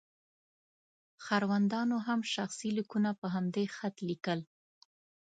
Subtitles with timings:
[1.23, 4.39] ښاروندانو هم شخصي لیکونه په همدې خط لیکل.